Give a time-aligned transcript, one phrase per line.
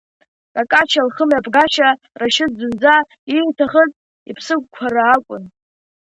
[0.55, 1.89] Какашьа лхымҩаԥгашьа
[2.19, 2.95] Рашьыҭ зынӡа
[3.33, 3.91] ииҭахыз,
[4.29, 5.43] иԥсықәара акәын.